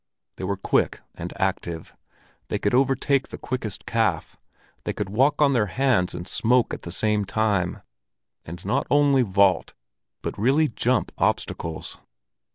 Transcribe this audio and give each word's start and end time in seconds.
They 0.37 0.43
were 0.45 0.57
quick 0.57 0.99
and 1.13 1.31
active, 1.39 1.95
they 2.47 2.57
could 2.57 2.73
overtake 2.73 3.27
the 3.27 3.37
quickest 3.37 3.85
calf, 3.85 4.35
they 4.83 4.93
could 4.93 5.11
walk 5.11 5.39
on 5.43 5.53
their 5.53 5.67
hands 5.67 6.15
and 6.15 6.27
smoke 6.27 6.73
at 6.73 6.81
the 6.81 6.91
same 6.91 7.23
time, 7.23 7.83
and 8.43 8.65
not 8.65 8.87
only 8.89 9.21
vault 9.21 9.75
but 10.23 10.39
really 10.39 10.67
jump 10.69 11.11
obstacles. 11.19 11.99